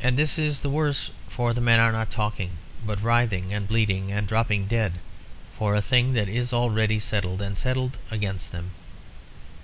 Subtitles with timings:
[0.00, 2.52] And this is worse, for the men are not talking,
[2.86, 5.00] but writhing and bleeding and dropping dead
[5.58, 8.70] for a thing that is already settled and settled against them.